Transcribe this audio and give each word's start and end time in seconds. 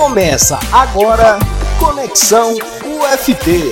Começa 0.00 0.58
agora 0.72 1.38
Conexão 1.78 2.54
UFT. 2.54 3.70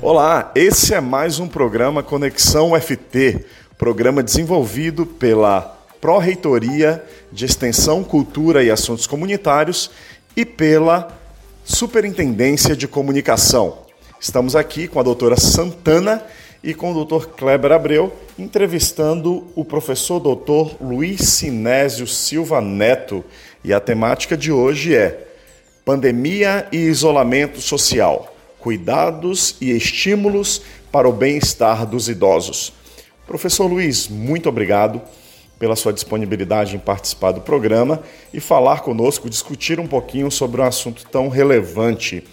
Olá, 0.00 0.52
esse 0.54 0.94
é 0.94 1.00
mais 1.00 1.40
um 1.40 1.48
programa 1.48 2.00
Conexão 2.00 2.74
UFT, 2.74 3.44
programa 3.76 4.22
desenvolvido 4.22 5.04
pela 5.04 5.76
Pró-Reitoria 6.00 7.04
de 7.32 7.44
Extensão, 7.44 8.04
Cultura 8.04 8.62
e 8.62 8.70
Assuntos 8.70 9.04
Comunitários 9.04 9.90
e 10.36 10.44
pela 10.44 11.08
Superintendência 11.64 12.76
de 12.76 12.86
Comunicação. 12.86 13.78
Estamos 14.20 14.54
aqui 14.54 14.86
com 14.86 15.00
a 15.00 15.02
doutora 15.02 15.36
Santana 15.36 16.22
e 16.66 16.74
com 16.74 16.90
o 16.90 16.94
doutor 16.94 17.28
Kleber 17.28 17.70
Abreu, 17.70 18.12
entrevistando 18.36 19.46
o 19.54 19.64
professor 19.64 20.18
doutor 20.18 20.74
Luiz 20.80 21.20
Sinésio 21.20 22.08
Silva 22.08 22.60
Neto. 22.60 23.24
E 23.62 23.72
a 23.72 23.78
temática 23.78 24.36
de 24.36 24.50
hoje 24.50 24.92
é 24.92 25.28
Pandemia 25.84 26.66
e 26.72 26.78
Isolamento 26.78 27.60
Social. 27.60 28.34
Cuidados 28.58 29.56
e 29.60 29.70
estímulos 29.70 30.60
para 30.90 31.08
o 31.08 31.12
bem-estar 31.12 31.86
dos 31.86 32.08
idosos. 32.08 32.72
Professor 33.28 33.66
Luiz, 33.66 34.08
muito 34.08 34.48
obrigado 34.48 35.00
pela 35.60 35.76
sua 35.76 35.92
disponibilidade 35.92 36.74
em 36.74 36.80
participar 36.80 37.30
do 37.30 37.42
programa 37.42 38.02
e 38.34 38.40
falar 38.40 38.80
conosco, 38.80 39.30
discutir 39.30 39.78
um 39.78 39.86
pouquinho 39.86 40.32
sobre 40.32 40.60
um 40.60 40.64
assunto 40.64 41.06
tão 41.12 41.28
relevante. 41.28 42.24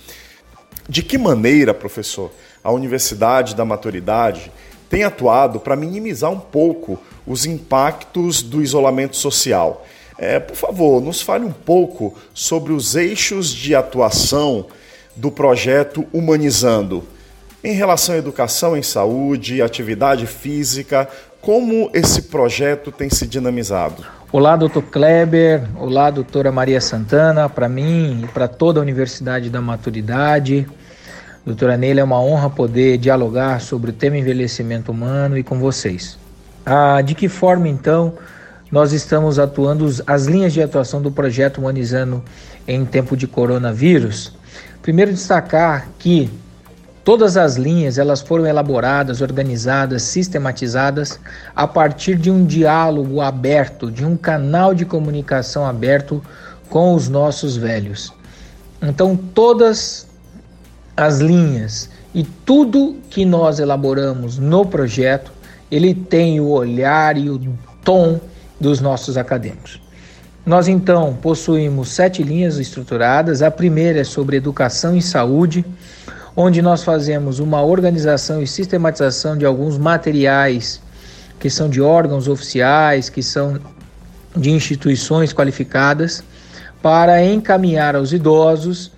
De 0.90 1.04
que 1.04 1.20
maneira, 1.20 1.72
professor, 1.72 2.32
a 2.64 2.72
Universidade 2.72 3.56
da 3.56 3.66
Maturidade 3.66 4.52
tem 4.90 5.04
atuado 5.04 5.60
para 5.60 5.76
minimizar 5.76 6.32
um 6.32 6.40
pouco 6.40 7.00
os 7.26 7.46
impactos 7.46 8.42
do 8.42 8.62
isolamento 8.62 9.16
social? 9.16 9.86
É, 10.18 10.40
por 10.40 10.56
favor, 10.56 11.02
nos 11.02 11.22
fale 11.22 11.44
um 11.44 11.52
pouco 11.52 12.16
sobre 12.34 12.72
os 12.72 12.96
eixos 12.96 13.50
de 13.50 13.76
atuação 13.76 14.68
do 15.16 15.32
projeto 15.32 16.06
Humanizando. 16.14 17.04
Em 17.64 17.74
relação 17.74 18.16
à 18.16 18.18
educação 18.18 18.78
em 18.78 18.84
saúde, 18.84 19.62
atividade 19.62 20.28
física, 20.28 21.10
como 21.42 21.90
esse 21.94 22.24
projeto 22.24 22.92
tem 22.92 23.10
se 23.10 23.26
dinamizado? 23.26 24.06
Olá, 24.32 24.56
doutor 24.56 24.84
Kleber. 24.84 25.64
Olá, 25.78 26.10
doutora 26.10 26.52
Maria 26.52 26.82
Santana. 26.82 27.50
Para 27.50 27.70
mim 27.70 28.22
e 28.24 28.28
para 28.28 28.48
toda 28.48 28.80
a 28.80 28.82
Universidade 28.82 29.50
da 29.50 29.62
Maturidade, 29.62 30.68
doutora 31.46 31.76
Neila, 31.78 32.00
é 32.00 32.04
uma 32.04 32.22
honra 32.22 32.50
poder 32.50 32.98
dialogar 32.98 33.60
sobre 33.60 33.92
o 33.92 33.94
tema 33.94 34.18
envelhecimento 34.18 34.92
humano 34.92 35.38
e 35.38 35.44
com 35.44 35.60
vocês. 35.60 36.18
Ah, 36.66 37.02
de 37.02 37.14
que 37.14 37.28
forma, 37.28 37.68
então, 37.68 38.14
nós 38.72 38.94
estamos 38.94 39.38
atuando 39.38 39.88
as 40.08 40.26
linhas 40.26 40.54
de 40.54 40.62
atuação 40.62 41.02
do 41.02 41.12
projeto 41.12 41.58
Humanizando 41.58 42.24
em 42.68 42.86
tempo 42.86 43.18
de 43.18 43.28
coronavírus? 43.28 44.34
Primeiro 44.82 45.12
destacar 45.12 45.90
que 46.00 46.30
todas 47.04 47.36
as 47.36 47.58
linhas 47.58 47.98
elas 47.98 48.22
foram 48.22 48.46
elaboradas, 48.46 49.20
organizadas, 49.20 50.04
sistematizadas 50.04 51.20
a 51.54 51.68
partir 51.68 52.16
de 52.16 52.32
um 52.32 52.46
diálogo 52.46 53.20
aberto, 53.20 53.92
de 53.92 54.06
um 54.06 54.16
canal 54.16 54.74
de 54.74 54.86
comunicação 54.86 55.66
aberto 55.66 56.24
com 56.70 56.96
os 56.96 57.10
nossos 57.10 57.58
velhos. 57.58 58.14
Então 58.82 59.16
todas 59.16 60.08
as 60.96 61.20
linhas 61.20 61.90
e 62.14 62.24
tudo 62.24 62.96
que 63.10 63.26
nós 63.26 63.60
elaboramos 63.60 64.38
no 64.38 64.66
projeto, 64.66 65.32
ele 65.72 65.94
tem 65.94 66.40
o 66.40 66.50
olhar 66.50 67.18
e 67.18 67.30
o 67.30 67.40
tom 67.84 68.20
dos 68.60 68.80
nossos 68.80 69.18
acadêmicos. 69.18 69.82
Nós 70.46 70.68
então 70.68 71.16
possuímos 71.22 71.90
sete 71.90 72.22
linhas 72.22 72.58
estruturadas. 72.58 73.42
A 73.42 73.50
primeira 73.50 74.02
é 74.02 74.04
sobre 74.04 74.38
educação 74.38 74.96
e 74.96 75.02
saúde, 75.02 75.66
onde 76.36 76.62
nós 76.62 76.84
fazemos 76.84 77.40
uma 77.40 77.64
organização 77.64 78.42
e 78.42 78.48
sistematização 78.48 79.38
de 79.38 79.46
alguns 79.46 79.78
materiais 79.78 80.82
que 81.40 81.50
são 81.50 81.70
de 81.70 81.82
órgãos 81.82 82.28
oficiais, 82.28 83.10
que 83.10 83.24
são 83.24 83.60
de 84.36 84.52
instituições 84.52 85.34
qualificadas, 85.34 86.24
para 86.82 87.24
encaminhar 87.24 87.96
aos 87.96 88.12
idosos 88.12 88.92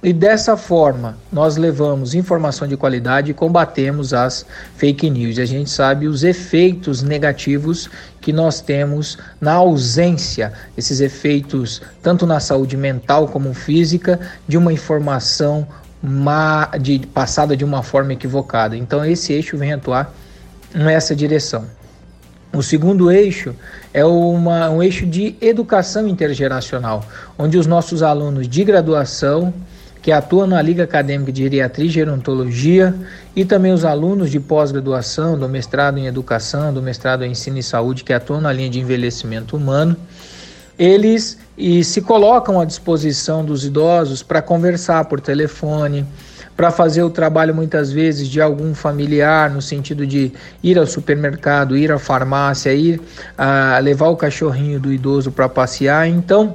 e 0.00 0.12
dessa 0.12 0.56
forma, 0.56 1.18
nós 1.32 1.56
levamos 1.56 2.14
informação 2.14 2.68
de 2.68 2.76
qualidade 2.76 3.32
e 3.32 3.34
combatemos 3.34 4.14
as 4.14 4.46
fake 4.76 5.10
news. 5.10 5.38
E 5.38 5.40
a 5.40 5.44
gente 5.44 5.68
sabe 5.68 6.06
os 6.06 6.22
efeitos 6.22 7.02
negativos 7.02 7.90
que 8.20 8.32
nós 8.32 8.60
temos 8.60 9.18
na 9.40 9.54
ausência, 9.54 10.52
esses 10.76 11.00
efeitos 11.00 11.82
tanto 12.00 12.26
na 12.26 12.38
saúde 12.38 12.76
mental 12.76 13.26
como 13.26 13.52
física, 13.52 14.20
de 14.46 14.56
uma 14.56 14.72
informação 14.72 15.66
de, 16.80 17.00
passada 17.12 17.56
de 17.56 17.64
uma 17.64 17.82
forma 17.82 18.12
equivocada. 18.12 18.76
Então, 18.76 19.04
esse 19.04 19.32
eixo 19.32 19.58
vem 19.58 19.72
atuar 19.72 20.14
nessa 20.72 21.14
direção. 21.14 21.64
O 22.52 22.62
segundo 22.62 23.10
eixo 23.10 23.52
é 23.92 24.04
uma, 24.04 24.70
um 24.70 24.80
eixo 24.80 25.04
de 25.04 25.36
educação 25.40 26.06
intergeracional, 26.06 27.04
onde 27.36 27.58
os 27.58 27.66
nossos 27.66 28.00
alunos 28.00 28.48
de 28.48 28.62
graduação 28.62 29.52
que 30.08 30.12
atua 30.12 30.46
na 30.46 30.62
Liga 30.62 30.84
Acadêmica 30.84 31.30
de 31.30 31.42
Geriatria 31.42 31.84
e 31.84 31.90
Gerontologia, 31.90 32.94
e 33.36 33.44
também 33.44 33.74
os 33.74 33.84
alunos 33.84 34.30
de 34.30 34.40
pós-graduação, 34.40 35.38
do 35.38 35.46
mestrado 35.46 35.98
em 35.98 36.06
Educação, 36.06 36.72
do 36.72 36.80
mestrado 36.80 37.26
em 37.26 37.32
Ensino 37.32 37.58
e 37.58 37.62
Saúde, 37.62 38.02
que 38.04 38.14
atuam 38.14 38.40
na 38.40 38.50
linha 38.50 38.70
de 38.70 38.80
envelhecimento 38.80 39.54
humano, 39.54 39.94
eles 40.78 41.36
e 41.58 41.84
se 41.84 42.00
colocam 42.00 42.58
à 42.58 42.64
disposição 42.64 43.44
dos 43.44 43.66
idosos 43.66 44.22
para 44.22 44.40
conversar 44.40 45.04
por 45.04 45.20
telefone, 45.20 46.06
para 46.56 46.70
fazer 46.70 47.02
o 47.02 47.10
trabalho 47.10 47.54
muitas 47.54 47.92
vezes 47.92 48.28
de 48.28 48.40
algum 48.40 48.74
familiar, 48.74 49.50
no 49.50 49.60
sentido 49.60 50.06
de 50.06 50.32
ir 50.62 50.78
ao 50.78 50.86
supermercado, 50.86 51.76
ir 51.76 51.92
à 51.92 51.98
farmácia, 51.98 52.72
ir 52.72 52.98
a 53.36 53.76
ah, 53.76 53.78
levar 53.78 54.08
o 54.08 54.16
cachorrinho 54.16 54.80
do 54.80 54.90
idoso 54.90 55.30
para 55.30 55.50
passear. 55.50 56.08
Então, 56.08 56.54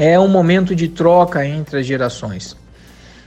é 0.00 0.16
um 0.16 0.28
momento 0.28 0.76
de 0.76 0.86
troca 0.86 1.44
entre 1.44 1.80
as 1.80 1.84
gerações. 1.84 2.56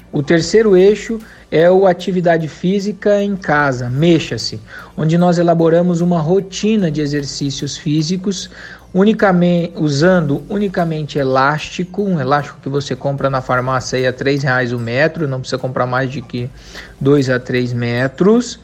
O 0.10 0.24
terceiro 0.24 0.78
eixo 0.78 1.20
é 1.52 1.70
o 1.70 1.86
atividade 1.86 2.48
física 2.48 3.22
em 3.22 3.36
casa, 3.36 3.90
mexa-se, 3.90 4.58
onde 4.96 5.18
nós 5.18 5.38
elaboramos 5.38 6.00
uma 6.00 6.22
rotina 6.22 6.90
de 6.90 7.02
exercícios 7.02 7.76
físicos, 7.76 8.50
unicamente 8.94 9.74
usando 9.76 10.44
unicamente 10.48 11.20
elástico, 11.20 12.04
um 12.04 12.22
elástico 12.22 12.60
que 12.64 12.70
você 12.70 12.96
compra 12.96 13.30
na 13.30 13.42
farmácia 13.42 14.00
aí 14.00 14.08
a 14.08 14.14
três 14.14 14.42
reais 14.42 14.72
o 14.72 14.80
metro, 14.80 15.28
não 15.28 15.42
precisa 15.42 15.58
comprar 15.58 15.86
mais 15.86 16.10
de 16.10 16.22
que 16.22 16.50
dois 17.02 17.30
a 17.30 17.38
três 17.38 17.74
metros. 17.74 18.58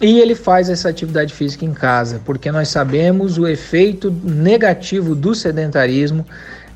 E 0.00 0.20
ele 0.20 0.36
faz 0.36 0.68
essa 0.68 0.88
atividade 0.88 1.34
física 1.34 1.64
em 1.64 1.72
casa, 1.72 2.20
porque 2.24 2.52
nós 2.52 2.68
sabemos 2.68 3.36
o 3.36 3.48
efeito 3.48 4.12
negativo 4.24 5.14
do 5.14 5.34
sedentarismo 5.34 6.24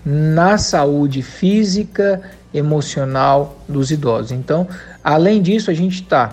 na 0.08 0.56
saúde 0.56 1.20
física, 1.20 2.22
emocional 2.54 3.58
dos 3.68 3.90
idosos. 3.90 4.30
Então, 4.30 4.68
além 5.02 5.42
disso, 5.42 5.68
a 5.68 5.74
gente 5.74 6.02
está 6.02 6.32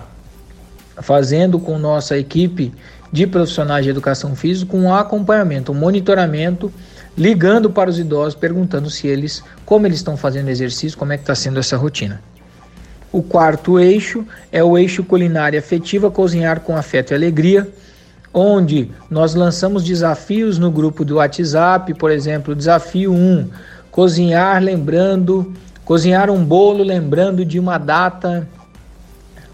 fazendo 1.02 1.58
com 1.58 1.76
nossa 1.76 2.16
equipe 2.16 2.72
de 3.10 3.26
profissionais 3.26 3.84
de 3.84 3.90
educação 3.90 4.36
física 4.36 4.76
um 4.76 4.94
acompanhamento, 4.94 5.72
um 5.72 5.74
monitoramento, 5.74 6.72
ligando 7.18 7.68
para 7.68 7.90
os 7.90 7.98
idosos, 7.98 8.36
perguntando 8.36 8.88
se 8.88 9.08
eles, 9.08 9.42
como 9.66 9.86
eles 9.86 9.98
estão 9.98 10.16
fazendo 10.16 10.48
exercício, 10.50 10.96
como 10.96 11.12
é 11.12 11.16
que 11.16 11.24
está 11.24 11.34
sendo 11.34 11.58
essa 11.58 11.76
rotina. 11.76 12.22
O 13.10 13.22
quarto 13.22 13.78
eixo 13.80 14.24
é 14.52 14.62
o 14.62 14.78
eixo 14.78 15.02
culinária 15.02 15.58
afetiva, 15.58 16.10
cozinhar 16.10 16.60
com 16.60 16.76
afeto 16.76 17.12
e 17.12 17.14
alegria, 17.14 17.68
onde 18.34 18.90
nós 19.08 19.36
lançamos 19.36 19.84
desafios 19.84 20.58
no 20.58 20.68
grupo 20.68 21.04
do 21.04 21.16
WhatsApp, 21.16 21.94
por 21.94 22.10
exemplo, 22.10 22.52
desafio 22.52 23.12
1, 23.12 23.48
cozinhar 23.92 24.60
lembrando, 24.60 25.54
cozinhar 25.84 26.28
um 26.28 26.44
bolo 26.44 26.82
lembrando 26.82 27.44
de 27.44 27.60
uma 27.60 27.78
data 27.78 28.48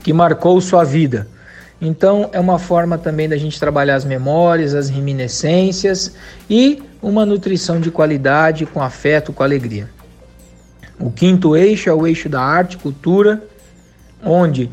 que 0.03 0.15
marcou 0.15 0.59
sua 0.63 0.83
vida. 0.83 1.29
Então, 1.79 2.31
é 2.33 2.41
uma 2.41 2.59
forma 2.59 2.97
também 2.97 3.29
da 3.29 3.37
gente 3.37 3.61
trabalhar 3.61 3.97
as 3.97 4.05
memórias, 4.05 4.75
as 4.75 4.89
reminiscências 4.89 6.15
e 6.49 6.83
uma 7.03 7.27
nutrição 7.27 7.81
de 7.81 7.91
qualidade 7.91 8.65
com 8.65 8.83
afeto, 8.83 9.33
com 9.33 9.43
alegria. 9.43 9.89
O 10.99 11.11
quinto 11.11 11.55
eixo 11.55 11.89
é 11.89 11.93
o 11.93 12.07
eixo 12.07 12.29
da 12.29 12.41
arte, 12.41 12.79
cultura, 12.79 13.43
onde 14.25 14.71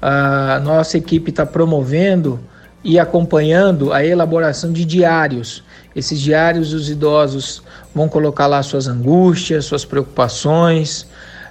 a 0.00 0.60
nossa 0.60 0.98
equipe 0.98 1.30
está 1.30 1.44
promovendo 1.46 2.38
e 2.86 3.00
acompanhando 3.00 3.92
a 3.92 4.06
elaboração 4.06 4.72
de 4.72 4.84
diários. 4.84 5.60
Esses 5.94 6.20
diários 6.20 6.72
os 6.72 6.88
idosos 6.88 7.60
vão 7.92 8.08
colocar 8.08 8.46
lá 8.46 8.62
suas 8.62 8.86
angústias, 8.86 9.64
suas 9.64 9.84
preocupações, 9.84 11.04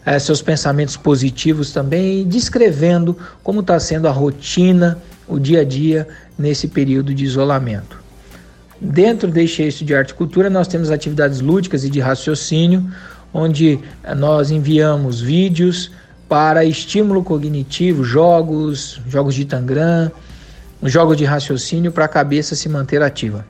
eh, 0.05 0.17
seus 0.17 0.41
pensamentos 0.41 0.95
positivos 0.95 1.73
também, 1.73 2.25
descrevendo 2.25 3.17
como 3.43 3.59
está 3.59 3.77
sendo 3.81 4.07
a 4.07 4.11
rotina, 4.11 4.97
o 5.27 5.37
dia 5.37 5.59
a 5.59 5.63
dia 5.65 6.07
nesse 6.39 6.69
período 6.69 7.13
de 7.13 7.25
isolamento. 7.25 7.99
Dentro 8.79 9.29
deste 9.29 9.61
eixo 9.61 9.83
de 9.83 9.93
arte 9.93 10.11
e 10.11 10.13
cultura, 10.13 10.49
nós 10.49 10.69
temos 10.69 10.89
atividades 10.89 11.41
lúdicas 11.41 11.83
e 11.83 11.89
de 11.89 11.99
raciocínio, 11.99 12.89
onde 13.33 13.77
eh, 14.05 14.15
nós 14.15 14.51
enviamos 14.51 15.19
vídeos 15.19 15.91
para 16.29 16.63
estímulo 16.63 17.21
cognitivo, 17.25 18.05
jogos, 18.05 19.01
jogos 19.05 19.35
de 19.35 19.43
Tangram, 19.43 20.09
jogos 20.91 21.17
de 21.17 21.25
raciocínio 21.25 21.91
para 21.91 22.05
a 22.05 22.07
cabeça 22.07 22.55
se 22.55 22.67
manter 22.69 23.01
ativa. 23.01 23.45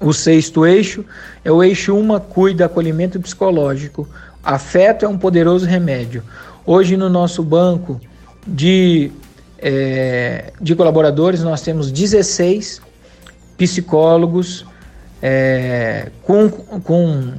O 0.00 0.12
sexto 0.12 0.66
eixo 0.66 1.04
é 1.44 1.52
o 1.52 1.62
eixo 1.62 1.96
uma 1.96 2.18
cuida 2.18 2.64
acolhimento 2.64 3.20
psicológico. 3.20 4.08
Afeto 4.42 5.04
é 5.04 5.08
um 5.08 5.18
poderoso 5.18 5.66
remédio. 5.66 6.22
Hoje 6.64 6.96
no 6.96 7.08
nosso 7.08 7.42
banco 7.42 8.00
de, 8.46 9.12
é, 9.58 10.52
de 10.60 10.74
colaboradores 10.74 11.42
nós 11.42 11.60
temos 11.60 11.92
16 11.92 12.80
psicólogos 13.58 14.64
é, 15.22 16.10
com, 16.22 16.48
com 16.48 17.34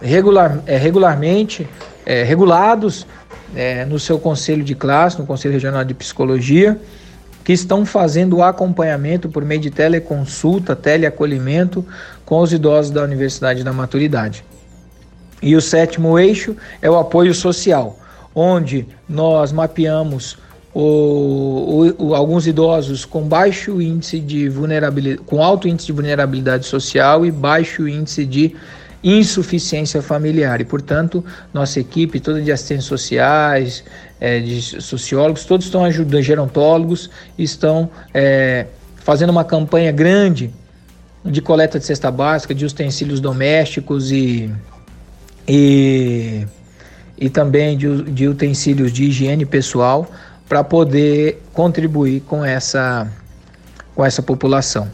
regular, 0.00 0.62
é, 0.66 0.76
regularmente 0.76 1.66
é, 2.04 2.22
regulados 2.22 3.06
é, 3.54 3.84
no 3.84 3.98
seu 3.98 4.18
conselho 4.18 4.62
de 4.64 4.74
classe, 4.74 5.18
no 5.18 5.26
Conselho 5.26 5.54
Regional 5.54 5.84
de 5.84 5.94
Psicologia, 5.94 6.78
que 7.44 7.52
estão 7.52 7.84
fazendo 7.84 8.36
o 8.36 8.42
acompanhamento 8.42 9.28
por 9.28 9.44
meio 9.44 9.60
de 9.60 9.70
teleconsulta, 9.70 10.76
teleacolhimento 10.76 11.84
com 12.24 12.40
os 12.40 12.52
idosos 12.52 12.90
da 12.90 13.02
Universidade 13.02 13.64
da 13.64 13.72
Maturidade. 13.72 14.44
E 15.42 15.56
o 15.56 15.60
sétimo 15.60 16.18
eixo 16.18 16.56
é 16.80 16.88
o 16.88 16.96
apoio 16.96 17.34
social, 17.34 17.98
onde 18.34 18.86
nós 19.08 19.50
mapeamos 19.50 20.38
o, 20.72 21.94
o, 21.98 22.06
o, 22.06 22.14
alguns 22.14 22.46
idosos 22.46 23.04
com 23.04 23.22
baixo 23.22 23.82
índice 23.82 24.20
de 24.20 24.48
vulnerabilidade, 24.48 25.22
com 25.26 25.42
alto 25.42 25.68
índice 25.68 25.86
de 25.86 25.92
vulnerabilidade 25.92 26.64
social 26.66 27.26
e 27.26 27.30
baixo 27.30 27.86
índice 27.86 28.24
de 28.24 28.56
insuficiência 29.02 30.00
familiar. 30.00 30.60
E, 30.60 30.64
portanto, 30.64 31.24
nossa 31.52 31.80
equipe 31.80 32.20
toda 32.20 32.40
de 32.40 32.52
assistentes 32.52 32.86
sociais, 32.86 33.84
é, 34.20 34.38
de 34.38 34.62
sociólogos, 34.62 35.44
todos 35.44 35.66
estão 35.66 35.84
ajudando, 35.84 36.22
gerontólogos, 36.22 37.10
estão 37.36 37.90
é, 38.14 38.66
fazendo 38.96 39.30
uma 39.30 39.44
campanha 39.44 39.90
grande 39.90 40.50
de 41.24 41.40
coleta 41.40 41.78
de 41.78 41.84
cesta 41.84 42.10
básica, 42.10 42.54
de 42.54 42.64
utensílios 42.64 43.20
domésticos 43.20 44.10
e, 44.10 44.50
e, 45.48 46.46
e 47.18 47.30
também 47.30 47.76
de, 47.76 48.02
de 48.02 48.28
utensílios 48.28 48.92
de 48.92 49.04
higiene 49.04 49.44
pessoal 49.44 50.08
para 50.48 50.62
poder 50.62 51.42
contribuir 51.52 52.20
com 52.22 52.44
essa, 52.44 53.10
com 53.94 54.04
essa 54.04 54.22
população. 54.22 54.90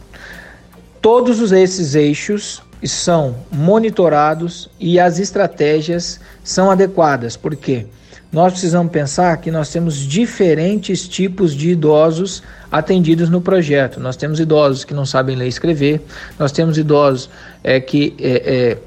Todos 1.01 1.51
esses 1.51 1.95
eixos 1.95 2.61
são 2.83 3.35
monitorados 3.51 4.69
e 4.79 4.99
as 4.99 5.19
estratégias 5.19 6.19
são 6.43 6.71
adequadas, 6.71 7.35
porque 7.35 7.85
nós 8.31 8.53
precisamos 8.53 8.91
pensar 8.91 9.35
que 9.37 9.49
nós 9.49 9.69
temos 9.71 9.95
diferentes 9.95 11.07
tipos 11.07 11.53
de 11.53 11.71
idosos 11.71 12.43
atendidos 12.71 13.29
no 13.29 13.41
projeto. 13.41 13.99
Nós 13.99 14.15
temos 14.15 14.39
idosos 14.39 14.83
que 14.83 14.93
não 14.93 15.05
sabem 15.05 15.35
ler 15.35 15.45
e 15.45 15.49
escrever, 15.49 16.01
nós 16.37 16.51
temos 16.51 16.77
idosos 16.77 17.29
é, 17.63 17.79
que 17.79 18.15
é, 18.19 18.29
é, 18.29 18.77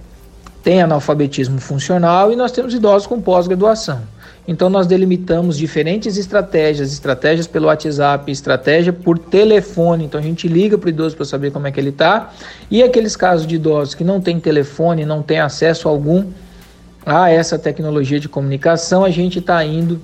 têm 0.63 0.81
analfabetismo 0.81 1.61
funcional 1.61 2.33
e 2.33 2.37
nós 2.37 2.53
temos 2.53 2.73
idosos 2.73 3.07
com 3.07 3.21
pós-graduação. 3.21 4.01
Então 4.47 4.69
nós 4.69 4.89
delimitamos 4.89 5.57
diferentes 5.57 6.17
estratégias, 6.17 6.93
estratégias 6.93 7.47
pelo 7.47 7.67
WhatsApp, 7.67 8.31
estratégia 8.31 8.93
por 8.93 9.19
telefone. 9.19 10.05
Então 10.05 10.19
a 10.19 10.23
gente 10.23 10.49
liga 10.49 10.77
para 10.77 10.89
o 10.89 10.91
idoso 10.91 11.15
para 11.15 11.25
saber 11.25 11.53
como 11.53 11.67
é 11.67 11.71
que 11.71 11.79
ele 11.79 11.91
está. 11.91 12.33
E 12.71 12.83
aqueles 12.83 13.15
casos 13.15 13.47
de 13.47 13.55
idosos 13.55 13.95
que 13.95 14.03
não 14.03 14.21
têm 14.21 14.41
telefone, 14.41 15.07
não 15.07 15.23
têm 15.23 15.39
acesso 15.39 15.89
algum 15.89 16.27
a 17.07 17.31
essa 17.31 17.59
tecnologia 17.59 18.19
de 18.19 18.29
comunicação, 18.29 19.05
a 19.05 19.11
gente 19.11 19.39
está 19.39 19.65
indo 19.65 20.01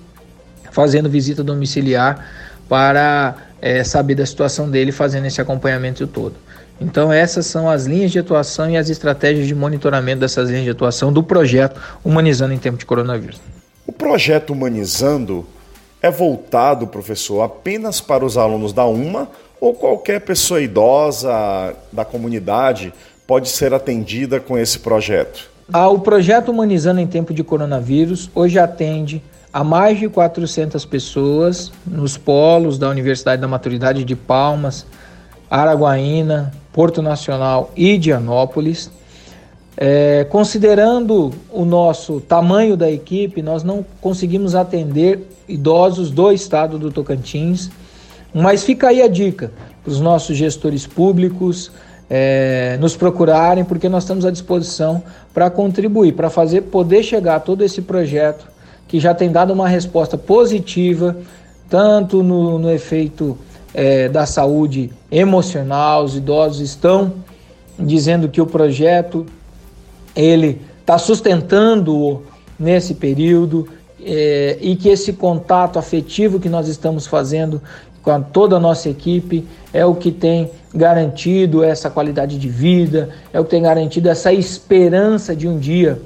fazendo 0.70 1.08
visita 1.08 1.42
domiciliar 1.42 2.24
para 2.68 3.34
é, 3.60 3.82
saber 3.82 4.14
da 4.14 4.26
situação 4.26 4.70
dele, 4.70 4.92
fazendo 4.92 5.26
esse 5.26 5.40
acompanhamento 5.40 6.06
todo. 6.06 6.34
Então 6.80 7.12
essas 7.12 7.46
são 7.46 7.68
as 7.68 7.86
linhas 7.86 8.12
de 8.12 8.20
atuação 8.20 8.70
e 8.70 8.76
as 8.76 8.88
estratégias 8.88 9.48
de 9.48 9.54
monitoramento 9.54 10.20
dessas 10.20 10.48
linhas 10.48 10.64
de 10.64 10.70
atuação 10.70 11.12
do 11.12 11.24
projeto 11.24 11.80
Humanizando 12.04 12.54
em 12.54 12.58
Tempo 12.58 12.78
de 12.78 12.86
Coronavírus. 12.86 13.40
O 13.88 13.92
projeto 13.92 14.52
Humanizando 14.52 15.46
é 16.02 16.10
voltado, 16.10 16.86
professor, 16.86 17.40
apenas 17.40 18.02
para 18.02 18.22
os 18.22 18.36
alunos 18.36 18.70
da 18.70 18.84
UMA 18.84 19.26
ou 19.58 19.72
qualquer 19.72 20.20
pessoa 20.20 20.60
idosa 20.60 21.74
da 21.90 22.04
comunidade 22.04 22.92
pode 23.26 23.48
ser 23.48 23.72
atendida 23.72 24.40
com 24.40 24.58
esse 24.58 24.78
projeto? 24.78 25.48
Ah, 25.72 25.88
o 25.88 26.00
projeto 26.00 26.50
Humanizando 26.50 27.00
em 27.00 27.06
Tempo 27.06 27.32
de 27.32 27.42
Coronavírus 27.42 28.30
hoje 28.34 28.58
atende 28.58 29.22
a 29.50 29.64
mais 29.64 29.98
de 29.98 30.06
400 30.06 30.84
pessoas 30.84 31.72
nos 31.86 32.18
polos 32.18 32.78
da 32.78 32.90
Universidade 32.90 33.40
da 33.40 33.48
Maturidade 33.48 34.04
de 34.04 34.14
Palmas, 34.14 34.84
Araguaína, 35.50 36.52
Porto 36.74 37.00
Nacional 37.00 37.72
e 37.74 37.96
Dianópolis. 37.96 38.90
É, 39.80 40.24
considerando 40.24 41.32
o 41.52 41.64
nosso 41.64 42.20
tamanho 42.20 42.76
da 42.76 42.90
equipe, 42.90 43.40
nós 43.40 43.62
não 43.62 43.86
conseguimos 44.00 44.56
atender 44.56 45.20
idosos 45.48 46.10
do 46.10 46.32
estado 46.32 46.80
do 46.80 46.90
Tocantins, 46.90 47.70
mas 48.34 48.64
fica 48.64 48.88
aí 48.88 49.00
a 49.00 49.06
dica 49.06 49.52
para 49.84 49.92
os 49.92 50.00
nossos 50.00 50.36
gestores 50.36 50.84
públicos 50.84 51.70
é, 52.10 52.76
nos 52.80 52.96
procurarem, 52.96 53.64
porque 53.64 53.88
nós 53.88 54.02
estamos 54.02 54.24
à 54.24 54.32
disposição 54.32 55.00
para 55.32 55.48
contribuir, 55.48 56.12
para 56.12 56.28
fazer 56.28 56.62
poder 56.62 57.04
chegar 57.04 57.38
todo 57.38 57.62
esse 57.62 57.80
projeto 57.80 58.48
que 58.88 58.98
já 58.98 59.14
tem 59.14 59.30
dado 59.30 59.52
uma 59.52 59.68
resposta 59.68 60.18
positiva, 60.18 61.16
tanto 61.70 62.24
no, 62.24 62.58
no 62.58 62.68
efeito 62.68 63.38
é, 63.72 64.08
da 64.08 64.26
saúde 64.26 64.90
emocional, 65.08 66.02
os 66.02 66.16
idosos 66.16 66.62
estão 66.62 67.12
dizendo 67.78 68.28
que 68.28 68.40
o 68.40 68.46
projeto 68.46 69.24
ele 70.18 70.60
está 70.80 70.98
sustentando 70.98 72.24
nesse 72.58 72.94
período 72.94 73.68
é, 74.04 74.58
e 74.60 74.74
que 74.74 74.88
esse 74.88 75.12
contato 75.12 75.78
afetivo 75.78 76.40
que 76.40 76.48
nós 76.48 76.66
estamos 76.66 77.06
fazendo 77.06 77.62
com 78.02 78.20
toda 78.20 78.56
a 78.56 78.60
nossa 78.60 78.88
equipe 78.88 79.46
é 79.72 79.84
o 79.84 79.94
que 79.94 80.10
tem 80.10 80.50
garantido 80.74 81.62
essa 81.62 81.88
qualidade 81.88 82.38
de 82.38 82.48
vida, 82.48 83.10
é 83.32 83.38
o 83.38 83.44
que 83.44 83.50
tem 83.50 83.62
garantido 83.62 84.08
essa 84.08 84.32
esperança 84.32 85.36
de 85.36 85.46
um 85.46 85.58
dia 85.58 86.00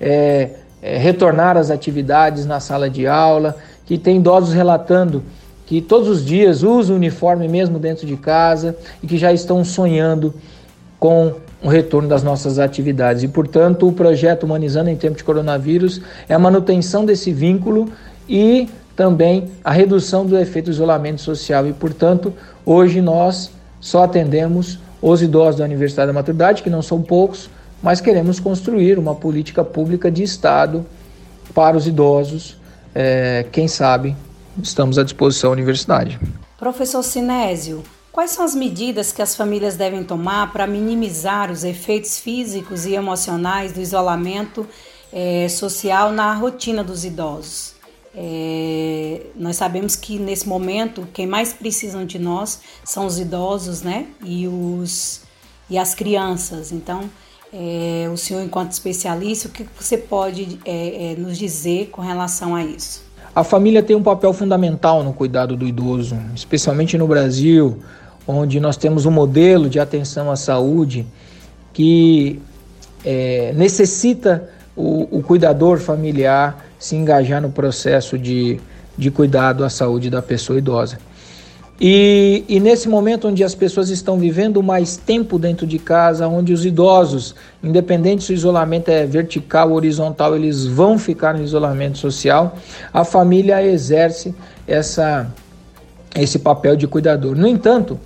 é, 0.00 0.50
é, 0.82 0.98
retornar 0.98 1.56
às 1.56 1.70
atividades 1.70 2.44
na 2.44 2.58
sala 2.58 2.90
de 2.90 3.06
aula, 3.06 3.56
que 3.86 3.96
tem 3.96 4.16
idosos 4.16 4.52
relatando 4.52 5.22
que 5.66 5.80
todos 5.80 6.08
os 6.08 6.24
dias 6.24 6.62
usam 6.62 6.96
o 6.96 6.98
uniforme 6.98 7.46
mesmo 7.46 7.78
dentro 7.78 8.06
de 8.06 8.16
casa 8.16 8.76
e 9.02 9.06
que 9.06 9.16
já 9.16 9.32
estão 9.32 9.64
sonhando 9.64 10.34
com 10.98 11.34
o 11.62 11.68
retorno 11.68 12.08
das 12.08 12.22
nossas 12.22 12.58
atividades. 12.58 13.22
E, 13.22 13.28
portanto, 13.28 13.86
o 13.86 13.92
projeto 13.92 14.44
Humanizando 14.44 14.90
em 14.90 14.96
Tempo 14.96 15.16
de 15.16 15.24
Coronavírus 15.24 16.00
é 16.28 16.34
a 16.34 16.38
manutenção 16.38 17.04
desse 17.04 17.32
vínculo 17.32 17.90
e 18.28 18.68
também 18.96 19.50
a 19.62 19.70
redução 19.70 20.26
do 20.26 20.36
efeito 20.38 20.70
isolamento 20.70 21.20
social. 21.20 21.66
E, 21.66 21.72
portanto, 21.72 22.32
hoje 22.66 23.00
nós 23.00 23.50
só 23.80 24.04
atendemos 24.04 24.78
os 25.00 25.22
idosos 25.22 25.56
da 25.56 25.64
Universidade 25.64 26.08
da 26.08 26.12
Maturidade, 26.12 26.62
que 26.62 26.70
não 26.70 26.82
são 26.82 27.00
poucos, 27.02 27.48
mas 27.82 28.00
queremos 28.00 28.38
construir 28.38 28.98
uma 28.98 29.14
política 29.14 29.64
pública 29.64 30.10
de 30.10 30.22
Estado 30.22 30.84
para 31.54 31.76
os 31.76 31.86
idosos. 31.86 32.56
É, 32.94 33.46
quem 33.50 33.66
sabe 33.66 34.14
estamos 34.62 34.98
à 34.98 35.02
disposição 35.02 35.50
da 35.50 35.54
universidade. 35.54 36.20
Professor 36.58 37.02
Sinésio, 37.02 37.82
Quais 38.12 38.32
são 38.32 38.44
as 38.44 38.54
medidas 38.54 39.10
que 39.10 39.22
as 39.22 39.34
famílias 39.34 39.74
devem 39.74 40.04
tomar 40.04 40.52
para 40.52 40.66
minimizar 40.66 41.50
os 41.50 41.64
efeitos 41.64 42.18
físicos 42.18 42.84
e 42.84 42.92
emocionais 42.92 43.72
do 43.72 43.80
isolamento 43.80 44.66
é, 45.10 45.48
social 45.48 46.12
na 46.12 46.34
rotina 46.34 46.84
dos 46.84 47.06
idosos? 47.06 47.72
É, 48.14 49.22
nós 49.34 49.56
sabemos 49.56 49.96
que 49.96 50.18
nesse 50.18 50.46
momento 50.46 51.08
quem 51.14 51.26
mais 51.26 51.54
precisam 51.54 52.04
de 52.04 52.18
nós 52.18 52.60
são 52.84 53.06
os 53.06 53.18
idosos, 53.18 53.80
né? 53.80 54.06
E, 54.22 54.46
os, 54.46 55.22
e 55.70 55.78
as 55.78 55.94
crianças. 55.94 56.70
Então, 56.70 57.08
é, 57.50 58.10
o 58.12 58.16
senhor, 58.18 58.42
enquanto 58.42 58.72
especialista, 58.72 59.48
o 59.48 59.50
que 59.50 59.66
você 59.80 59.96
pode 59.96 60.60
nos 61.16 61.38
dizer 61.38 61.88
com 61.90 62.02
relação 62.02 62.54
a 62.54 62.62
isso? 62.62 63.02
A 63.34 63.42
família 63.42 63.82
tem 63.82 63.96
um 63.96 64.02
papel 64.02 64.34
fundamental 64.34 65.02
no 65.02 65.14
cuidado 65.14 65.56
do 65.56 65.66
idoso, 65.66 66.14
especialmente 66.34 66.98
no 66.98 67.06
Brasil 67.06 67.80
onde 68.26 68.60
nós 68.60 68.76
temos 68.76 69.06
um 69.06 69.10
modelo 69.10 69.68
de 69.68 69.80
atenção 69.80 70.30
à 70.30 70.36
saúde 70.36 71.06
que 71.72 72.40
é, 73.04 73.52
necessita 73.56 74.48
o, 74.76 75.18
o, 75.18 75.22
cuidador 75.22 75.78
familiar 75.78 76.64
se 76.78 76.96
engajar 76.96 77.40
no 77.40 77.50
processo 77.50 78.18
de, 78.18 78.60
de 78.96 79.10
cuidado 79.10 79.64
à 79.64 79.70
saúde 79.70 80.08
da 80.08 80.22
pessoa 80.22 80.58
idosa. 80.58 80.98
E, 81.84 82.44
e, 82.48 82.60
nesse 82.60 82.88
momento 82.88 83.26
onde 83.26 83.42
as 83.42 83.56
pessoas 83.56 83.88
estão 83.88 84.16
vivendo 84.16 84.62
mais 84.62 84.96
tempo 84.96 85.36
dentro 85.36 85.66
de 85.66 85.80
casa, 85.80 86.28
onde 86.28 86.52
os 86.52 86.64
idosos, 86.64 87.34
independente 87.62 88.22
se 88.22 88.32
o 88.32 88.34
isolamento 88.34 88.88
é 88.88 89.04
vertical 89.04 89.70
ou 89.70 89.76
horizontal, 89.76 90.36
eles 90.36 90.64
vão 90.64 90.96
ficar 90.96 91.34
no 91.34 91.42
isolamento 91.42 91.98
social, 91.98 92.56
a 92.92 93.04
família 93.04 93.66
exerce 93.66 94.32
essa, 94.64 95.26
esse 96.14 96.38
papel 96.38 96.76
de 96.76 96.86
cuidador. 96.86 97.36
No 97.36 97.46
entanto, 97.46 97.98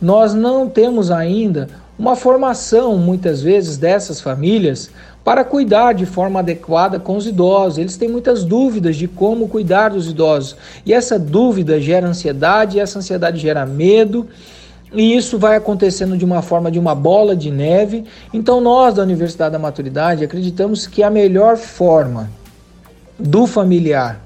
nós 0.00 0.34
não 0.34 0.68
temos 0.68 1.10
ainda 1.10 1.68
uma 1.98 2.16
formação, 2.16 2.98
muitas 2.98 3.40
vezes, 3.40 3.76
dessas 3.76 4.20
famílias 4.20 4.90
para 5.24 5.42
cuidar 5.42 5.94
de 5.94 6.04
forma 6.04 6.40
adequada 6.40 6.98
com 6.98 7.16
os 7.16 7.26
idosos. 7.26 7.78
Eles 7.78 7.96
têm 7.96 8.08
muitas 8.08 8.44
dúvidas 8.44 8.96
de 8.96 9.08
como 9.08 9.48
cuidar 9.48 9.90
dos 9.90 10.10
idosos. 10.10 10.56
E 10.84 10.92
essa 10.92 11.18
dúvida 11.18 11.80
gera 11.80 12.06
ansiedade, 12.06 12.76
e 12.76 12.80
essa 12.80 12.98
ansiedade 12.98 13.38
gera 13.38 13.64
medo. 13.64 14.28
E 14.92 15.16
isso 15.16 15.38
vai 15.38 15.56
acontecendo 15.56 16.16
de 16.16 16.24
uma 16.24 16.42
forma 16.42 16.70
de 16.70 16.78
uma 16.78 16.94
bola 16.94 17.34
de 17.34 17.50
neve. 17.50 18.04
Então, 18.32 18.60
nós 18.60 18.94
da 18.94 19.02
Universidade 19.02 19.52
da 19.52 19.58
Maturidade 19.58 20.24
acreditamos 20.24 20.86
que 20.86 21.02
a 21.02 21.10
melhor 21.10 21.56
forma 21.56 22.28
do 23.18 23.46
familiar 23.46 24.20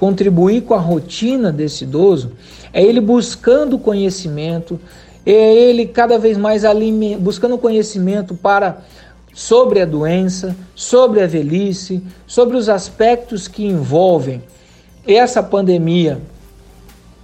contribuir 0.00 0.62
com 0.62 0.72
a 0.72 0.78
rotina 0.78 1.52
desse 1.52 1.84
idoso 1.84 2.32
é 2.72 2.82
ele 2.82 3.02
buscando 3.02 3.78
conhecimento, 3.78 4.80
é 5.26 5.54
ele 5.54 5.84
cada 5.84 6.18
vez 6.18 6.38
mais 6.38 6.62
buscando 7.20 7.58
conhecimento 7.58 8.34
para 8.34 8.78
sobre 9.34 9.78
a 9.78 9.84
doença, 9.84 10.56
sobre 10.74 11.20
a 11.20 11.26
velhice, 11.26 12.02
sobre 12.26 12.56
os 12.56 12.70
aspectos 12.70 13.46
que 13.46 13.66
envolvem 13.66 14.42
essa 15.06 15.42
pandemia 15.42 16.18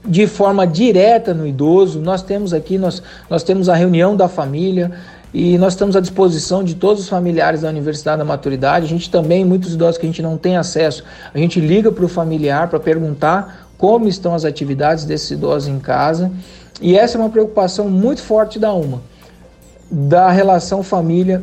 de 0.05 0.27
forma 0.27 0.67
direta 0.67 1.33
no 1.33 1.47
idoso. 1.47 1.99
Nós 1.99 2.23
temos 2.23 2.53
aqui, 2.53 2.77
nós, 2.77 3.03
nós 3.31 3.43
temos 3.43 3.71
a 3.71 3.75
reunião 3.75 4.15
da 4.15 4.29
família 4.29 4.93
e 5.39 5.59
nós 5.59 5.75
estamos 5.75 5.95
à 5.95 6.01
disposição 6.01 6.65
de 6.65 6.75
todos 6.77 7.03
os 7.03 7.11
familiares 7.11 7.61
da 7.61 7.69
Universidade 7.69 8.17
da 8.17 8.25
Maturidade. 8.25 8.87
A 8.87 8.89
gente 8.89 9.11
também, 9.11 9.45
muitos 9.45 9.75
idosos 9.75 9.99
que 9.99 10.07
a 10.07 10.09
gente 10.09 10.23
não 10.23 10.39
tem 10.39 10.57
acesso, 10.57 11.05
a 11.35 11.37
gente 11.37 11.61
liga 11.61 11.93
para 11.93 12.07
o 12.07 12.09
familiar 12.09 12.71
para 12.71 12.81
perguntar 12.81 13.69
como 13.77 14.09
estão 14.09 14.35
as 14.35 14.47
atividades 14.47 15.05
desses 15.05 15.33
idosos 15.33 15.69
em 15.69 15.79
casa. 15.79 16.33
E 16.81 16.97
essa 16.97 17.19
é 17.19 17.21
uma 17.21 17.29
preocupação 17.29 17.87
muito 17.87 18.23
forte 18.23 18.59
da 18.59 18.73
UMA, 18.73 19.03
da 19.91 20.31
relação 20.31 20.83
família 20.83 21.43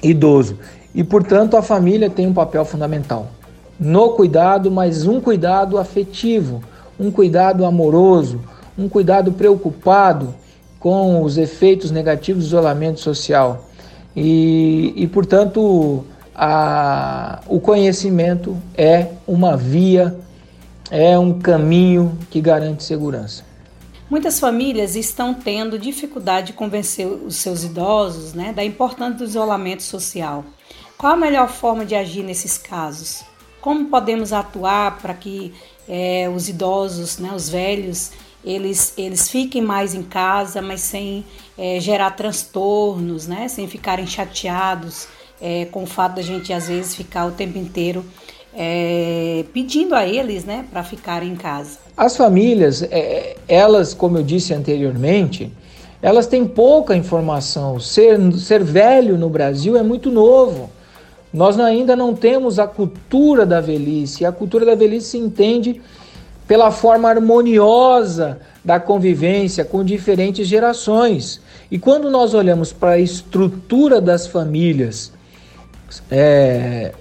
idoso. 0.00 0.56
E, 0.94 1.02
portanto, 1.02 1.56
a 1.56 1.62
família 1.62 2.08
tem 2.08 2.24
um 2.24 2.32
papel 2.32 2.64
fundamental 2.64 3.32
no 3.80 4.10
cuidado, 4.10 4.70
mas 4.70 5.08
um 5.08 5.20
cuidado 5.20 5.76
afetivo, 5.76 6.62
um 7.00 7.10
cuidado 7.10 7.64
amoroso, 7.64 8.40
um 8.78 8.88
cuidado 8.88 9.32
preocupado 9.32 10.32
com 10.78 11.22
os 11.22 11.36
efeitos 11.36 11.90
negativos 11.90 12.44
do 12.44 12.46
isolamento 12.48 13.00
social. 13.00 13.68
E, 14.14 14.92
e 14.96 15.06
portanto, 15.06 16.04
a, 16.34 17.40
o 17.46 17.60
conhecimento 17.60 18.56
é 18.76 19.08
uma 19.26 19.56
via, 19.56 20.16
é 20.90 21.18
um 21.18 21.38
caminho 21.38 22.16
que 22.30 22.40
garante 22.40 22.84
segurança. 22.84 23.44
Muitas 24.08 24.40
famílias 24.40 24.96
estão 24.96 25.34
tendo 25.34 25.78
dificuldade 25.78 26.48
de 26.48 26.52
convencer 26.54 27.06
os 27.06 27.36
seus 27.36 27.62
idosos 27.62 28.32
né, 28.32 28.54
da 28.54 28.64
importância 28.64 29.18
do 29.18 29.24
isolamento 29.24 29.82
social. 29.82 30.44
Qual 30.96 31.12
a 31.12 31.16
melhor 31.16 31.48
forma 31.48 31.84
de 31.84 31.94
agir 31.94 32.22
nesses 32.22 32.56
casos? 32.56 33.22
Como 33.60 33.86
podemos 33.86 34.32
atuar 34.32 34.98
para 34.98 35.12
que 35.12 35.52
é, 35.86 36.30
os 36.34 36.48
idosos, 36.48 37.18
né, 37.18 37.32
os 37.34 37.50
velhos, 37.50 38.12
eles, 38.44 38.94
eles 38.96 39.28
fiquem 39.28 39.60
mais 39.60 39.94
em 39.94 40.02
casa, 40.02 40.62
mas 40.62 40.80
sem 40.80 41.24
é, 41.56 41.80
gerar 41.80 42.12
transtornos, 42.12 43.26
né, 43.26 43.48
sem 43.48 43.66
ficarem 43.66 44.06
chateados 44.06 45.08
é, 45.40 45.66
com 45.66 45.82
o 45.82 45.86
fato 45.86 46.16
da 46.16 46.22
gente 46.22 46.52
às 46.52 46.68
vezes 46.68 46.94
ficar 46.94 47.26
o 47.26 47.32
tempo 47.32 47.58
inteiro 47.58 48.04
é, 48.54 49.44
pedindo 49.52 49.94
a 49.94 50.06
eles 50.06 50.44
né, 50.44 50.64
para 50.70 50.82
ficarem 50.82 51.30
em 51.30 51.36
casa. 51.36 51.78
As 51.96 52.16
famílias, 52.16 52.82
é, 52.82 53.36
elas, 53.46 53.94
como 53.94 54.18
eu 54.18 54.22
disse 54.22 54.54
anteriormente, 54.54 55.52
elas 56.00 56.26
têm 56.26 56.46
pouca 56.46 56.96
informação. 56.96 57.78
Ser, 57.78 58.18
ser 58.34 58.62
velho 58.62 59.16
no 59.16 59.28
Brasil 59.28 59.76
é 59.76 59.82
muito 59.82 60.10
novo. 60.10 60.70
Nós 61.32 61.58
ainda 61.58 61.94
não 61.94 62.14
temos 62.14 62.58
a 62.58 62.66
cultura 62.66 63.44
da 63.44 63.60
velhice. 63.60 64.24
A 64.24 64.32
cultura 64.32 64.64
da 64.64 64.74
velhice 64.74 65.10
se 65.10 65.18
entende 65.18 65.80
pela 66.48 66.70
forma 66.70 67.10
harmoniosa 67.10 68.40
da 68.64 68.80
convivência 68.80 69.64
com 69.64 69.84
diferentes 69.84 70.48
gerações. 70.48 71.40
E 71.70 71.78
quando 71.78 72.10
nós 72.10 72.32
olhamos 72.32 72.72
para 72.72 72.92
a 72.92 72.98
estrutura 72.98 74.00
das 74.00 74.26
famílias, 74.26 75.12
é, 76.10 76.92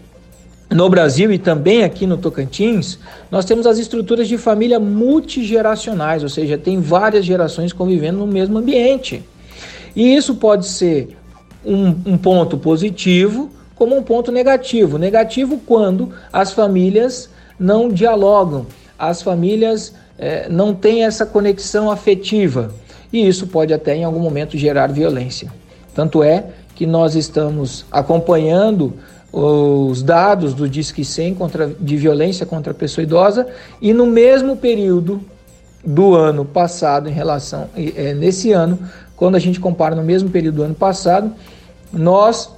no 0.69 0.89
Brasil 0.89 1.31
e 1.31 1.39
também 1.39 1.83
aqui 1.83 2.05
no 2.05 2.17
Tocantins, 2.17 2.99
nós 3.31 3.45
temos 3.45 3.65
as 3.65 3.77
estruturas 3.77 4.27
de 4.27 4.37
família 4.37 4.79
multigeracionais, 4.81 6.23
ou 6.23 6.29
seja, 6.29 6.57
tem 6.57 6.81
várias 6.81 7.25
gerações 7.25 7.71
convivendo 7.71 8.19
no 8.19 8.27
mesmo 8.27 8.57
ambiente. 8.57 9.23
E 9.95 10.13
isso 10.13 10.35
pode 10.35 10.67
ser 10.67 11.17
um, 11.65 11.95
um 12.05 12.17
ponto 12.17 12.57
positivo, 12.57 13.49
como 13.75 13.95
um 13.95 14.03
ponto 14.03 14.29
negativo. 14.29 14.97
Negativo 14.97 15.61
quando 15.65 16.11
as 16.33 16.51
famílias 16.51 17.29
não 17.57 17.89
dialogam, 17.89 18.65
as 18.97 19.21
famílias 19.21 19.93
é, 20.17 20.49
não 20.49 20.73
têm 20.73 21.03
essa 21.03 21.25
conexão 21.25 21.91
afetiva. 21.91 22.71
E 23.11 23.27
isso 23.27 23.47
pode 23.47 23.73
até 23.73 23.95
em 23.95 24.03
algum 24.03 24.19
momento 24.19 24.57
gerar 24.57 24.87
violência. 24.87 25.51
Tanto 25.93 26.23
é 26.23 26.45
que 26.75 26.85
nós 26.85 27.15
estamos 27.15 27.85
acompanhando 27.91 28.93
os 29.31 30.01
dados 30.01 30.53
do 30.53 30.67
Disque 30.67 31.03
100 31.03 31.35
contra, 31.35 31.67
de 31.67 31.97
violência 31.97 32.45
contra 32.45 32.71
a 32.71 32.75
pessoa 32.75 33.03
idosa 33.03 33.47
e 33.81 33.93
no 33.93 34.05
mesmo 34.05 34.55
período 34.55 35.21
do 35.85 36.15
ano 36.15 36.43
passado, 36.43 37.07
em 37.07 37.13
relação 37.13 37.69
é, 37.75 38.13
nesse 38.13 38.51
ano, 38.51 38.79
quando 39.15 39.35
a 39.35 39.39
gente 39.39 39.59
compara 39.59 39.95
no 39.95 40.03
mesmo 40.03 40.29
período 40.29 40.55
do 40.55 40.63
ano 40.63 40.75
passado, 40.75 41.31
nós 41.91 42.51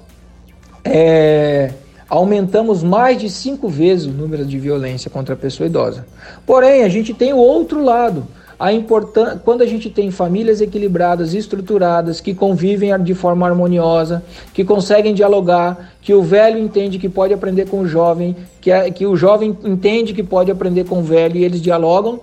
é, 0.84 1.72
aumentamos 2.10 2.84
mais 2.84 3.20
de 3.20 3.30
cinco 3.30 3.70
vezes 3.70 4.08
o 4.08 4.12
número 4.12 4.46
de 4.46 4.58
violência 4.58 5.10
contra 5.12 5.36
a 5.36 5.38
pessoa 5.38 5.68
idosa. 5.68 6.06
Porém, 6.46 6.84
a 6.84 6.90
gente 6.90 7.14
tem 7.14 7.34
o 7.34 7.38
outro 7.38 7.84
lado 7.84 8.26
a 8.60 8.74
importância 8.74 9.40
quando 9.44 9.62
a 9.62 9.66
gente 9.66 9.90
tem 9.90 10.12
famílias 10.12 10.60
equilibradas, 10.60 11.34
estruturadas, 11.34 12.20
que 12.20 12.36
convivem 12.36 12.92
de 13.02 13.14
forma 13.14 13.48
harmoniosa, 13.48 14.22
que 14.54 14.66
conseguem 14.66 15.14
dialogar, 15.14 15.94
que 16.02 16.14
o 16.14 16.22
velho 16.22 16.60
entende 16.60 17.00
que 17.00 17.08
pode 17.08 17.34
aprender 17.34 17.70
com 17.70 17.80
o 17.80 17.88
jovem, 17.88 18.36
que, 18.60 18.70
é, 18.70 18.92
que 18.92 19.06
o 19.06 19.16
jovem 19.16 19.58
entende 19.64 20.14
que 20.14 20.24
pode 20.24 20.52
aprender 20.52 20.84
com 20.84 21.00
o 21.00 21.04
velho 21.04 21.38
e 21.38 21.46
eles 21.46 21.62
dialogam, 21.62 22.20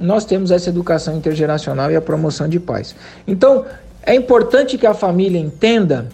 nós 0.00 0.24
temos 0.24 0.50
essa 0.50 0.70
educação 0.70 1.18
intergeracional 1.18 1.90
e 1.90 1.96
a 1.96 2.00
promoção 2.00 2.48
de 2.48 2.58
paz. 2.58 2.96
Então, 3.28 3.66
é 4.02 4.14
importante 4.14 4.78
que 4.78 4.86
a 4.86 4.94
família 4.94 5.38
entenda 5.38 6.08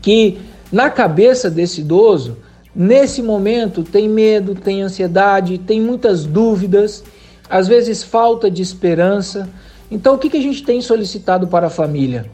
que 0.00 0.38
na 0.72 0.88
cabeça 0.90 1.50
desse 1.50 1.80
idoso, 1.80 2.36
nesse 2.74 3.22
momento, 3.22 3.82
tem 3.82 4.08
medo, 4.08 4.54
tem 4.54 4.82
ansiedade, 4.82 5.58
tem 5.58 5.80
muitas 5.80 6.24
dúvidas 6.24 7.02
às 7.50 7.66
vezes 7.66 8.04
falta 8.04 8.48
de 8.48 8.62
esperança. 8.62 9.50
Então, 9.90 10.14
o 10.14 10.18
que, 10.18 10.30
que 10.30 10.36
a 10.36 10.42
gente 10.42 10.62
tem 10.62 10.80
solicitado 10.80 11.48
para 11.48 11.66
a 11.66 11.70
família? 11.70 12.26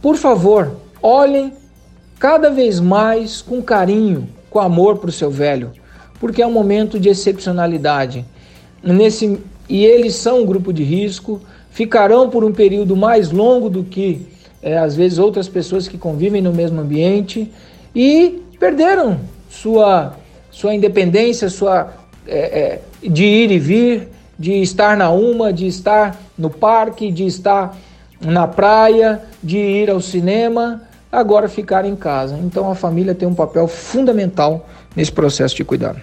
Por 0.00 0.16
favor, 0.16 0.76
olhem 1.02 1.52
cada 2.18 2.48
vez 2.48 2.78
mais 2.78 3.42
com 3.42 3.60
carinho, 3.60 4.28
com 4.48 4.60
amor 4.60 4.98
para 4.98 5.10
o 5.10 5.12
seu 5.12 5.30
velho, 5.30 5.72
porque 6.20 6.40
é 6.40 6.46
um 6.46 6.52
momento 6.52 7.00
de 7.00 7.08
excepcionalidade. 7.08 8.24
Nesse, 8.80 9.40
e 9.68 9.84
eles 9.84 10.14
são 10.14 10.42
um 10.42 10.46
grupo 10.46 10.72
de 10.72 10.84
risco, 10.84 11.40
ficarão 11.70 12.30
por 12.30 12.44
um 12.44 12.52
período 12.52 12.94
mais 12.94 13.32
longo 13.32 13.68
do 13.68 13.82
que 13.82 14.28
é, 14.62 14.78
às 14.78 14.94
vezes 14.94 15.18
outras 15.18 15.48
pessoas 15.48 15.88
que 15.88 15.98
convivem 15.98 16.40
no 16.40 16.52
mesmo 16.52 16.80
ambiente 16.80 17.50
e 17.94 18.42
perderam 18.58 19.20
sua, 19.48 20.16
sua 20.50 20.74
independência, 20.74 21.48
sua 21.48 21.92
é, 22.26 22.38
é, 22.38 23.08
de 23.08 23.24
ir 23.24 23.50
e 23.50 23.58
vir, 23.58 24.08
de 24.38 24.62
estar 24.62 24.96
na 24.96 25.10
UMA, 25.10 25.52
de 25.52 25.66
estar 25.66 26.16
no 26.36 26.50
parque, 26.50 27.12
de 27.12 27.26
estar 27.26 27.76
na 28.20 28.46
praia, 28.46 29.22
de 29.42 29.58
ir 29.58 29.90
ao 29.90 30.00
cinema, 30.00 30.82
agora 31.10 31.48
ficar 31.48 31.84
em 31.84 31.96
casa. 31.96 32.38
Então 32.38 32.70
a 32.70 32.74
família 32.74 33.14
tem 33.14 33.28
um 33.28 33.34
papel 33.34 33.68
fundamental 33.68 34.68
nesse 34.96 35.12
processo 35.12 35.54
de 35.54 35.64
cuidado. 35.64 36.00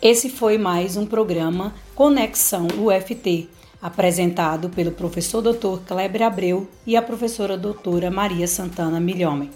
Esse 0.00 0.28
foi 0.28 0.58
mais 0.58 0.96
um 0.96 1.06
programa 1.06 1.72
Conexão 1.94 2.68
UFT, 2.78 3.48
apresentado 3.80 4.68
pelo 4.68 4.92
professor 4.92 5.40
Dr. 5.40 5.78
Kleber 5.86 6.22
Abreu 6.22 6.68
e 6.86 6.96
a 6.96 7.02
professora 7.02 7.56
doutora 7.56 8.10
Maria 8.10 8.46
Santana 8.46 9.00
Milhomem. 9.00 9.50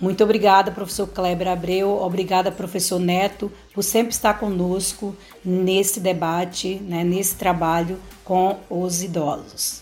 Muito 0.00 0.24
obrigada, 0.24 0.70
professor 0.70 1.06
Kleber 1.06 1.48
Abreu, 1.48 2.02
obrigada, 2.02 2.50
professor 2.50 2.98
Neto, 2.98 3.50
por 3.72 3.82
sempre 3.82 4.12
estar 4.12 4.34
conosco 4.34 5.16
nesse 5.44 6.00
debate, 6.00 6.76
né, 6.76 7.04
nesse 7.04 7.36
trabalho 7.36 7.98
com 8.24 8.58
os 8.68 9.02
idosos. 9.02 9.80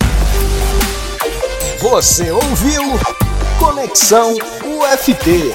Você 1.81 2.31
ouviu 2.31 2.83
Conexão 3.59 4.35
UFT. 4.35 5.53